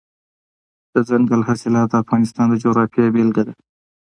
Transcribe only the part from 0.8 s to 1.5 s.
دځنګل